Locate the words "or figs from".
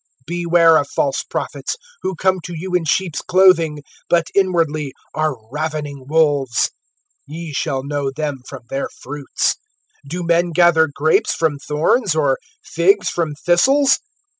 12.15-13.35